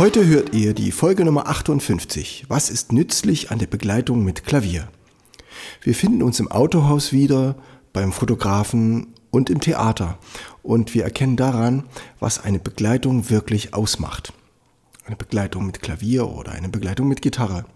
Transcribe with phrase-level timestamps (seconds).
[0.00, 2.46] Heute hört ihr die Folge Nummer 58.
[2.48, 4.88] Was ist nützlich an der Begleitung mit Klavier?
[5.82, 7.54] Wir finden uns im Autohaus wieder,
[7.92, 10.18] beim Fotografen und im Theater.
[10.62, 11.84] Und wir erkennen daran,
[12.18, 14.32] was eine Begleitung wirklich ausmacht.
[15.04, 17.66] Eine Begleitung mit Klavier oder eine Begleitung mit Gitarre.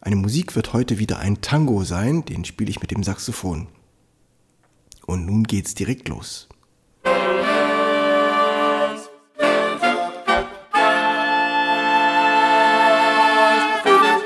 [0.00, 3.66] Eine Musik wird heute wieder ein Tango sein, den spiele ich mit dem Saxophon.
[5.04, 6.48] Und nun geht's direkt los.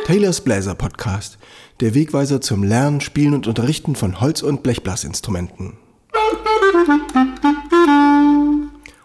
[0.07, 1.37] Taylors Bläser Podcast,
[1.81, 5.79] der Wegweiser zum Lernen, Spielen und Unterrichten von Holz- und Blechblasinstrumenten.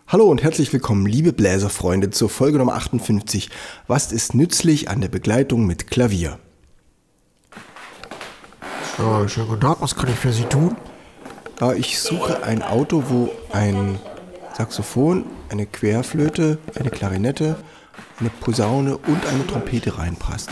[0.08, 3.50] Hallo und herzlich willkommen, liebe Bläserfreunde, zur Folge Nummer 58.
[3.88, 6.38] Was ist nützlich an der Begleitung mit Klavier?
[9.00, 10.78] Ja, schönen guten Tag, was kann ich für Sie tun?
[11.78, 13.98] Ich suche ein Auto, wo ein
[14.56, 17.56] Saxophon, eine Querflöte, eine Klarinette,
[18.20, 20.52] eine Posaune und eine Trompete reinpasst.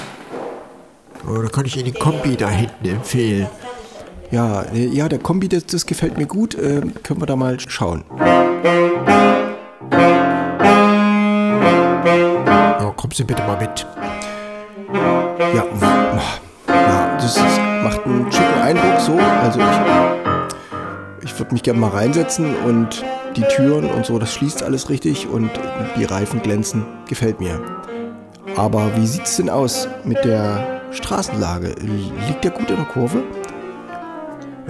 [1.28, 3.48] Oh, da kann ich Ihnen die Kombi da hinten empfehlen.
[4.32, 6.56] Ja, äh, ja, der Kombi, das, das gefällt mir gut.
[6.56, 8.04] Äh, können wir da mal schauen.
[12.50, 13.86] Ja, kommen Sie bitte mal mit.
[14.94, 15.64] Ja,
[16.68, 19.14] ja das ist, macht einen schicken Eindruck so.
[19.44, 23.04] Also ich, ich würde mich gerne mal reinsetzen und
[23.36, 25.52] die Türen und so, das schließt alles richtig und
[25.98, 26.86] die Reifen glänzen.
[27.08, 27.60] Gefällt mir.
[28.56, 31.76] Aber wie sieht es denn aus mit der Straßenlage.
[32.28, 33.24] Liegt der gut in der Kurve?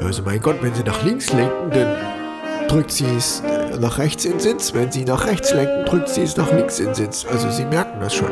[0.01, 1.95] Also mein Gott, wenn Sie nach links lenken, dann
[2.67, 3.43] drückt sie es
[3.79, 4.73] nach rechts in Sitz.
[4.73, 7.25] Wenn Sie nach rechts lenken, drückt sie es nach links in Sitz.
[7.29, 8.29] Also Sie merken das schon.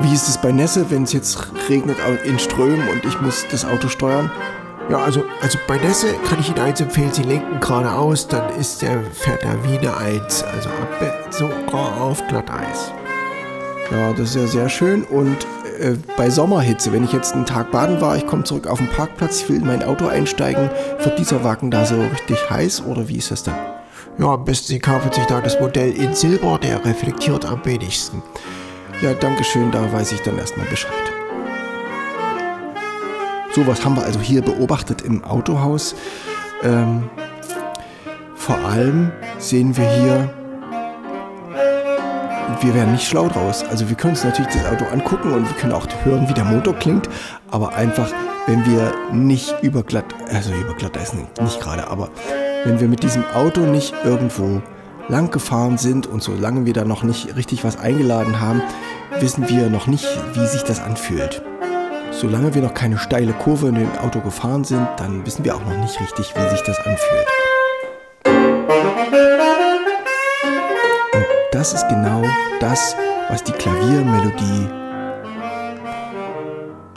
[0.00, 3.64] Wie ist es bei Nässe, wenn es jetzt regnet in Strömen und ich muss das
[3.64, 4.30] Auto steuern?
[4.90, 8.82] Ja, also, also bei Nässe kann ich Ihnen eins empfehlen, Sie lenken geradeaus, dann ist
[8.82, 12.92] der, fährt er wie eine Eins, also ab, so auf Glatteis.
[13.92, 15.36] Ja, das ist ja sehr schön und
[15.78, 18.88] äh, bei Sommerhitze, wenn ich jetzt einen Tag baden war, ich komme zurück auf den
[18.88, 20.68] Parkplatz, ich will in mein Auto einsteigen,
[20.98, 23.54] wird dieser Wagen da so richtig heiß oder wie ist das dann?
[24.18, 28.24] Ja, am besten Sie kaufen sich da das Modell in Silber, der reflektiert am wenigsten.
[29.02, 31.19] Ja, danke schön, da weiß ich dann erstmal Bescheid.
[33.52, 35.94] Sowas haben wir also hier beobachtet im Autohaus.
[36.62, 37.10] Ähm,
[38.36, 40.34] vor allem sehen wir hier,
[42.60, 43.64] wir werden nicht schlau draus.
[43.64, 46.44] Also wir können uns natürlich das Auto angucken und wir können auch hören, wie der
[46.44, 47.08] Motor klingt,
[47.50, 48.08] aber einfach,
[48.46, 52.10] wenn wir nicht über glatt, also über glatt ist nicht gerade, aber
[52.64, 54.62] wenn wir mit diesem Auto nicht irgendwo
[55.08, 58.62] lang gefahren sind und solange wir da noch nicht richtig was eingeladen haben,
[59.18, 61.42] wissen wir noch nicht, wie sich das anfühlt.
[62.20, 65.64] Solange wir noch keine steile Kurve in dem Auto gefahren sind, dann wissen wir auch
[65.64, 67.26] noch nicht richtig, wie sich das anfühlt.
[71.14, 72.22] Und das ist genau
[72.60, 72.94] das,
[73.30, 74.68] was die Klaviermelodie.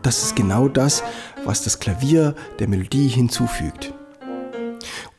[0.02, 1.02] Das ist genau das,
[1.46, 3.94] was das Klavier der Melodie hinzufügt.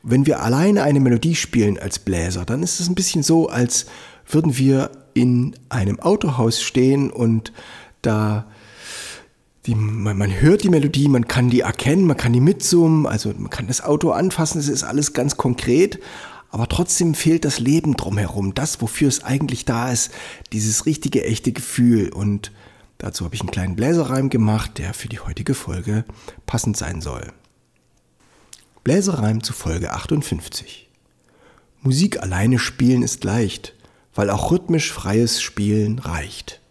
[0.03, 3.87] Wenn wir alleine eine Melodie spielen als Bläser, dann ist es ein bisschen so, als
[4.29, 7.51] würden wir in einem Autohaus stehen und
[8.03, 8.45] da
[9.65, 13.29] die, man, man, hört die Melodie, man kann die erkennen, man kann die mitsummen, also
[13.29, 15.99] man kann das Auto anfassen, es ist alles ganz konkret,
[16.49, 20.11] aber trotzdem fehlt das Leben drumherum, das, wofür es eigentlich da ist,
[20.53, 22.13] dieses richtige, echte Gefühl.
[22.13, 22.51] Und
[22.97, 26.05] dazu habe ich einen kleinen Bläserreim gemacht, der für die heutige Folge
[26.45, 27.33] passend sein soll.
[28.83, 30.89] Bläserreim zu Folge 58.
[31.81, 33.73] Musik alleine spielen ist leicht,
[34.13, 36.61] weil auch rhythmisch freies Spielen reicht.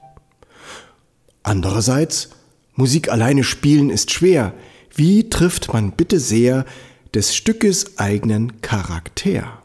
[1.43, 2.31] Andererseits
[2.76, 4.52] Musik alleine spielen ist schwer.
[4.94, 6.64] Wie trifft man bitte sehr
[7.14, 9.62] des Stückes eigenen Charakter?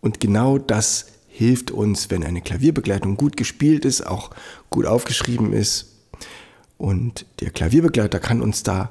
[0.00, 4.30] Und genau das hilft uns, wenn eine Klavierbegleitung gut gespielt ist, auch
[4.70, 5.96] gut aufgeschrieben ist.
[6.76, 8.90] Und der Klavierbegleiter kann uns da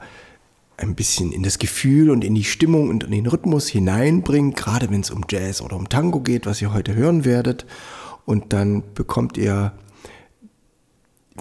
[0.76, 4.90] ein bisschen in das Gefühl und in die Stimmung und in den Rhythmus hineinbringen, gerade
[4.92, 7.66] wenn es um Jazz oder um Tango geht, was ihr heute hören werdet.
[8.26, 9.72] Und dann bekommt ihr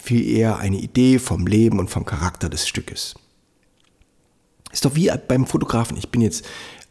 [0.00, 3.14] viel eher eine Idee vom Leben und vom Charakter des Stückes.
[4.72, 5.96] Ist doch wie beim Fotografen.
[5.96, 6.44] Ich bin jetzt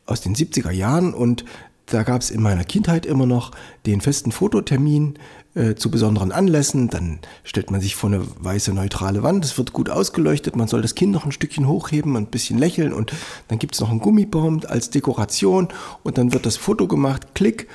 [0.06, 1.46] aus den 70er Jahren und
[1.88, 3.52] da gab es in meiner Kindheit immer noch
[3.86, 5.20] den festen Fototermin
[5.54, 6.90] äh, zu besonderen Anlässen.
[6.90, 10.82] Dann stellt man sich vor eine weiße neutrale Wand, es wird gut ausgeleuchtet, man soll
[10.82, 13.14] das Kind noch ein Stückchen hochheben, ein bisschen lächeln und
[13.48, 15.68] dann gibt es noch einen Gummibaum als Dekoration
[16.04, 17.68] und dann wird das Foto gemacht, klick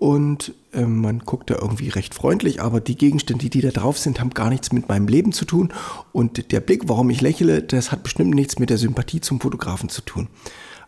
[0.00, 4.18] und äh, man guckt da irgendwie recht freundlich, aber die Gegenstände, die da drauf sind,
[4.18, 5.74] haben gar nichts mit meinem Leben zu tun.
[6.12, 9.90] Und der Blick, warum ich lächle, das hat bestimmt nichts mit der Sympathie zum Fotografen
[9.90, 10.28] zu tun.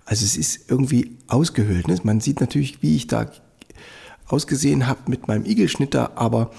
[0.06, 1.88] Also es ist irgendwie ausgehöhlt.
[1.88, 1.98] Ne?
[2.04, 3.30] Man sieht natürlich, wie ich da
[4.28, 6.50] ausgesehen habe mit meinem Igelschnitter, aber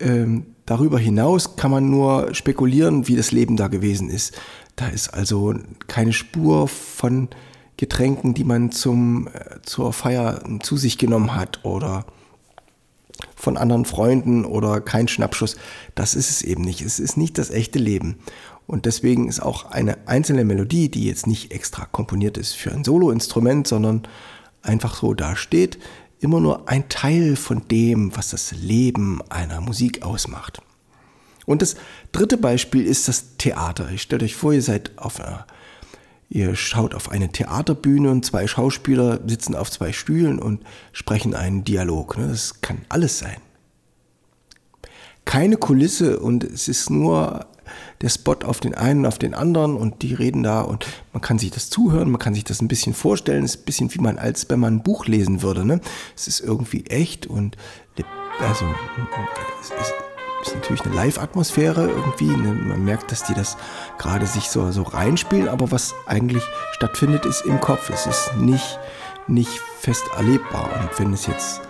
[0.00, 4.32] ähm, darüber hinaus kann man nur spekulieren, wie das Leben da gewesen ist.
[4.76, 5.54] Da ist also
[5.88, 7.28] keine Spur von
[7.76, 12.06] Getränken, die man zum, äh, zur Feier zu sich genommen hat oder
[13.36, 15.56] von anderen Freunden oder kein Schnappschuss.
[15.94, 16.80] Das ist es eben nicht.
[16.80, 18.18] Es ist nicht das echte Leben.
[18.66, 22.84] Und deswegen ist auch eine einzelne Melodie, die jetzt nicht extra komponiert ist für ein
[22.84, 24.02] Soloinstrument, sondern
[24.62, 25.78] einfach so da steht,
[26.20, 30.62] immer nur ein Teil von dem, was das Leben einer Musik ausmacht.
[31.44, 31.74] Und das
[32.12, 33.90] dritte Beispiel ist das Theater.
[33.90, 35.46] Ich stelle euch vor, ihr seid auf einer,
[36.32, 40.62] ihr schaut auf eine Theaterbühne und zwei Schauspieler sitzen auf zwei Stühlen und
[40.92, 42.16] sprechen einen Dialog.
[42.16, 42.28] Ne?
[42.28, 43.36] Das kann alles sein.
[45.24, 47.46] Keine Kulisse und es ist nur
[48.00, 51.38] der Spot auf den einen, auf den anderen und die reden da und man kann
[51.38, 54.00] sich das zuhören, man kann sich das ein bisschen vorstellen, es ist ein bisschen wie
[54.00, 55.64] man, als wenn man ein Buch lesen würde.
[55.64, 55.80] Ne?
[56.16, 57.56] Es ist irgendwie echt und
[58.40, 58.64] also
[59.60, 59.94] es ist,
[60.42, 62.28] ist natürlich eine Live-Atmosphäre irgendwie.
[62.28, 62.52] Ne?
[62.52, 63.56] Man merkt, dass die das
[63.98, 66.42] gerade sich so, so reinspielen, aber was eigentlich
[66.72, 67.90] stattfindet, ist im Kopf.
[67.90, 68.78] Es ist nicht,
[69.26, 70.68] nicht fest erlebbar.
[70.80, 71.60] Und wenn es jetzt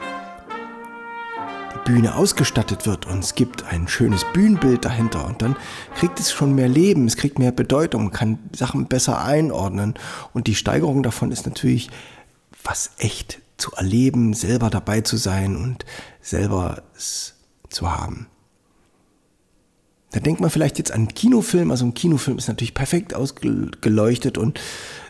[1.84, 5.56] Bühne ausgestattet wird und es gibt ein schönes Bühnenbild dahinter und dann
[5.96, 9.94] kriegt es schon mehr Leben, es kriegt mehr Bedeutung, kann Sachen besser einordnen
[10.32, 11.90] und die Steigerung davon ist natürlich
[12.62, 15.84] was echt zu erleben, selber dabei zu sein und
[16.20, 17.34] selber es
[17.68, 18.28] zu haben.
[20.12, 24.38] Da denkt man vielleicht jetzt an einen Kinofilm, also ein Kinofilm ist natürlich perfekt ausgeleuchtet
[24.38, 24.60] und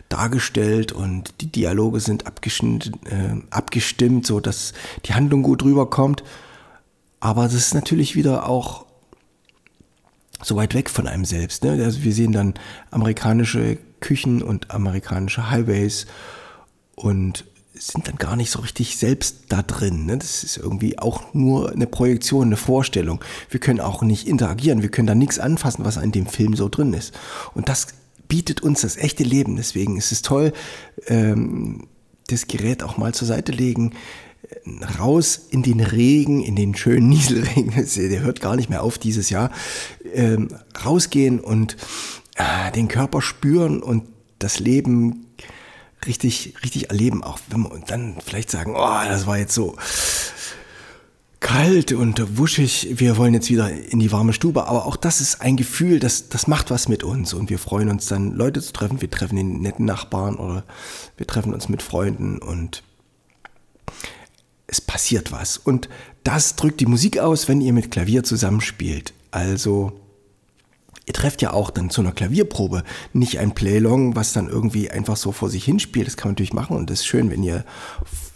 [0.09, 4.73] dargestellt und die Dialoge sind äh, abgestimmt so dass
[5.05, 6.23] die Handlung gut rüberkommt.
[7.19, 8.85] Aber das ist natürlich wieder auch
[10.41, 11.63] so weit weg von einem selbst.
[11.63, 11.71] Ne?
[11.83, 12.53] Also wir sehen dann
[12.91, 16.05] amerikanische Küchen und amerikanische Highways
[16.95, 20.05] und sind dann gar nicht so richtig selbst da drin.
[20.05, 20.17] Ne?
[20.17, 23.23] Das ist irgendwie auch nur eine Projektion, eine Vorstellung.
[23.49, 26.69] Wir können auch nicht interagieren, wir können da nichts anfassen, was in dem Film so
[26.69, 27.13] drin ist.
[27.55, 27.87] Und das
[28.27, 29.55] bietet uns das echte Leben.
[29.55, 30.53] Deswegen ist es toll,
[31.07, 31.87] ähm,
[32.27, 33.93] das Gerät auch mal zur Seite legen,
[34.99, 39.29] raus in den Regen, in den schönen Nieselregen, der hört gar nicht mehr auf dieses
[39.29, 39.51] Jahr,
[40.13, 40.49] ähm,
[40.85, 41.75] rausgehen und
[42.35, 44.03] äh, den Körper spüren und
[44.39, 45.27] das Leben
[46.07, 49.75] richtig, richtig erleben, auch wenn wir dann vielleicht sagen, oh, das war jetzt so
[51.39, 55.41] kalt und wuschig, wir wollen jetzt wieder in die warme Stube, aber auch das ist
[55.41, 58.71] ein Gefühl, das, das macht was mit uns und wir freuen uns dann, Leute zu
[58.71, 60.63] treffen, wir treffen den netten Nachbarn oder
[61.17, 62.83] wir treffen uns mit Freunden und
[64.67, 65.57] es passiert was.
[65.57, 65.89] Und
[66.23, 69.13] das drückt die Musik aus, wenn ihr mit Klavier zusammenspielt.
[69.31, 69.99] Also,
[71.05, 72.83] ihr trefft ja auch dann zu einer Klavierprobe
[73.13, 76.07] nicht ein Playlong, was dann irgendwie einfach so vor sich hinspielt.
[76.07, 77.65] Das kann man natürlich machen und das ist schön, wenn ihr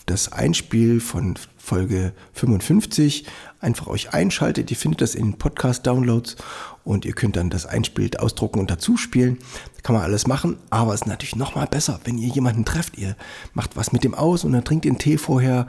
[0.06, 3.26] das Einspiel von Folge 55
[3.60, 4.72] einfach euch einschaltet.
[4.72, 6.38] Ihr findet das in den Podcast-Downloads
[6.86, 9.38] und ihr könnt dann das Einspiel ausdrucken und dazu spielen.
[9.76, 12.64] Da kann man alles machen, aber es ist natürlich noch mal besser, wenn ihr jemanden
[12.64, 12.98] trefft.
[12.98, 13.18] Ihr
[13.54, 15.68] macht was mit dem aus und dann trinkt einen Tee vorher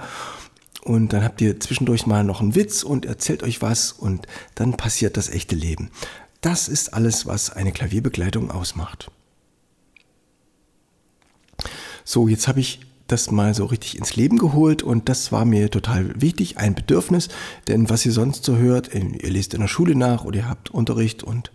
[0.85, 4.77] und dann habt ihr zwischendurch mal noch einen Witz und erzählt euch was und dann
[4.77, 5.91] passiert das echte Leben.
[6.41, 9.11] Das ist alles, was eine Klavierbegleitung ausmacht.
[12.05, 15.71] So, jetzt habe ich das mal so richtig ins Leben geholt und das war mir
[15.71, 17.29] total wichtig, ein Bedürfnis,
[17.67, 20.71] denn was ihr sonst so hört, ihr lest in der Schule nach oder ihr habt
[20.71, 21.51] Unterricht und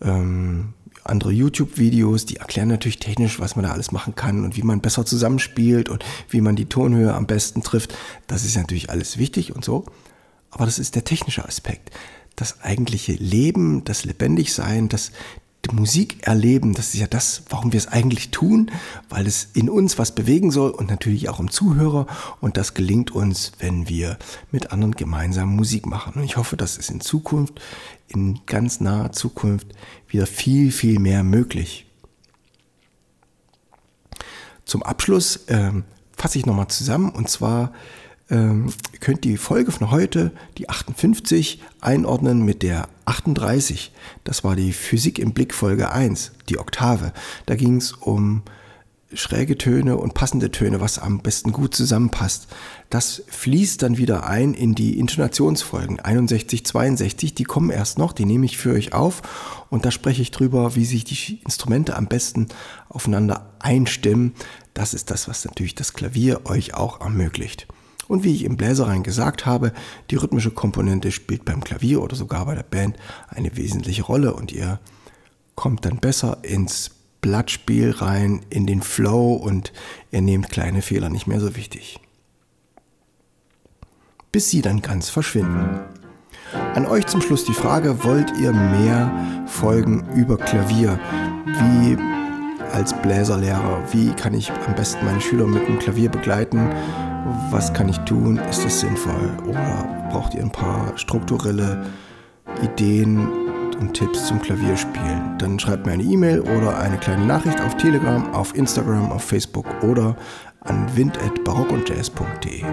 [0.00, 0.72] ähm,
[1.04, 4.80] andere YouTube-Videos, die erklären natürlich technisch, was man da alles machen kann und wie man
[4.80, 7.94] besser zusammenspielt und wie man die Tonhöhe am besten trifft.
[8.26, 9.86] Das ist natürlich alles wichtig und so.
[10.50, 11.90] Aber das ist der technische Aspekt.
[12.36, 15.12] Das eigentliche Leben, das Lebendigsein, das
[15.72, 18.70] Musik erleben, das ist ja das, warum wir es eigentlich tun,
[19.08, 22.06] weil es in uns was bewegen soll und natürlich auch im Zuhörer.
[22.40, 24.18] Und das gelingt uns, wenn wir
[24.50, 26.14] mit anderen gemeinsam Musik machen.
[26.14, 27.60] Und ich hoffe, dass es in Zukunft,
[28.08, 29.68] in ganz naher Zukunft,
[30.08, 31.86] wieder viel, viel mehr möglich.
[34.64, 35.84] Zum Abschluss ähm,
[36.16, 37.72] fasse ich nochmal zusammen und zwar
[38.30, 43.92] ähm, ihr könnt die Folge von heute, die 58, einordnen mit der 38.
[44.24, 47.12] Das war die Physik im Blick Folge 1, die Oktave.
[47.46, 48.42] Da ging es um
[49.12, 52.46] schräge Töne und passende Töne, was am besten gut zusammenpasst.
[52.90, 57.34] Das fließt dann wieder ein in die Intonationsfolgen 61, 62.
[57.34, 59.22] Die kommen erst noch, die nehme ich für euch auf
[59.68, 62.48] und da spreche ich drüber, wie sich die Instrumente am besten
[62.88, 64.34] aufeinander einstimmen.
[64.74, 67.66] Das ist das, was natürlich das Klavier euch auch ermöglicht.
[68.10, 69.72] Und wie ich im Bläserrein gesagt habe,
[70.10, 72.96] die rhythmische Komponente spielt beim Klavier oder sogar bei der Band
[73.28, 74.80] eine wesentliche Rolle und ihr
[75.54, 76.90] kommt dann besser ins
[77.20, 79.72] Blattspiel rein, in den Flow und
[80.10, 82.00] ihr nehmt kleine Fehler nicht mehr so wichtig.
[84.32, 85.78] Bis sie dann ganz verschwinden.
[86.74, 90.98] An euch zum Schluss die Frage, wollt ihr mehr Folgen über Klavier?
[91.46, 91.96] Wie
[92.72, 96.70] als Bläserlehrer, wie kann ich am besten meine Schüler mit dem Klavier begleiten?
[97.50, 98.38] Was kann ich tun?
[98.48, 99.30] Ist das sinnvoll?
[99.46, 101.84] Oder braucht ihr ein paar strukturelle
[102.62, 103.28] Ideen
[103.80, 105.36] und Tipps zum Klavierspielen?
[105.38, 109.66] Dann schreibt mir eine E-Mail oder eine kleine Nachricht auf Telegram, auf Instagram, auf Facebook
[109.82, 110.16] oder
[110.60, 112.64] an wind.barockundjazz.de.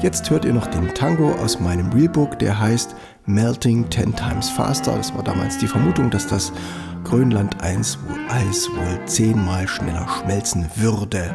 [0.00, 2.94] Jetzt hört ihr noch den Tango aus meinem Realbook, der heißt
[3.26, 4.96] Melting Ten Times Faster.
[4.96, 6.52] Das war damals die Vermutung, dass das
[7.04, 11.34] Grönland-Eis wohl zehnmal schneller schmelzen würde.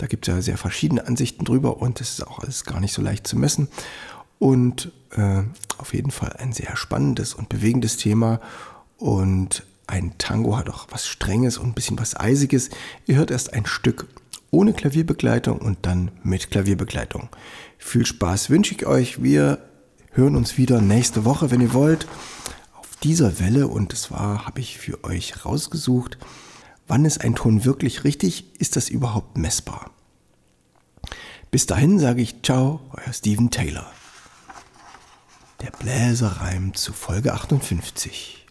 [0.00, 2.94] Da gibt es ja sehr verschiedene Ansichten drüber und es ist auch alles gar nicht
[2.94, 3.68] so leicht zu messen.
[4.38, 5.42] Und äh,
[5.76, 8.40] auf jeden Fall ein sehr spannendes und bewegendes Thema.
[8.96, 12.70] Und ein Tango hat auch was Strenges und ein bisschen was Eisiges.
[13.04, 14.06] Ihr hört erst ein Stück
[14.50, 17.28] ohne Klavierbegleitung und dann mit Klavierbegleitung.
[17.76, 19.22] Viel Spaß wünsche ich euch.
[19.22, 19.58] Wir
[20.12, 22.08] hören uns wieder nächste Woche, wenn ihr wollt,
[22.72, 23.68] auf dieser Welle.
[23.68, 26.16] Und es war, habe ich für euch rausgesucht,
[26.90, 28.60] wann ist ein Ton wirklich richtig?
[28.60, 29.90] Ist das überhaupt messbar?
[31.50, 33.90] Bis dahin sage ich Ciao, euer Steven Taylor.
[35.62, 38.46] Der Bläserreim zu Folge 58.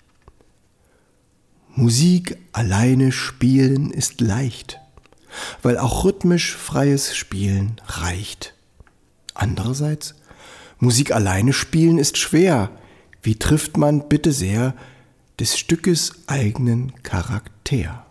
[1.75, 4.79] Musik alleine spielen ist leicht
[5.61, 8.53] weil auch rhythmisch freies Spielen reicht.
[9.33, 10.15] Andererseits,
[10.79, 12.71] Musik alleine spielen ist schwer.
[13.21, 14.73] Wie trifft man bitte sehr
[15.39, 18.05] des Stückes eigenen Charakter?